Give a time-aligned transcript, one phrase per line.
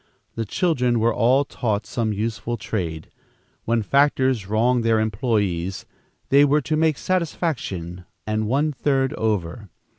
[0.33, 3.11] The children were all taught some useful trade.
[3.65, 5.85] When factors wronged their employees,
[6.29, 9.69] they were to make satisfaction and one third over.